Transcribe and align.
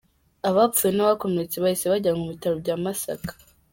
Abapfuye 0.49 0.91
n’abakomeretse 0.93 1.57
bahise 1.63 1.85
bajyanwa 1.91 2.19
mu 2.21 2.27
bitaro 2.33 2.55
bya 2.63 2.75
Masaka. 2.83 3.31